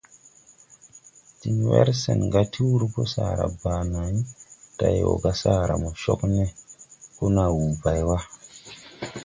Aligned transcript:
Din 1.39 1.57
wer 1.71 1.87
sen 2.01 2.19
ga 2.33 2.43
ti 2.51 2.61
wurpɔ 2.69 3.03
sara 3.13 3.45
baa 3.61 3.83
nay, 3.93 4.15
day 4.77 4.97
wɔ 5.07 5.13
ga 5.23 5.33
sara 5.41 5.73
mo 5.81 5.89
cog 6.01 6.21
ne, 6.35 6.45
ko 7.15 7.23
na 7.35 7.43
wuu 7.53 7.71
bay 7.83 8.01
wa. 8.07 8.17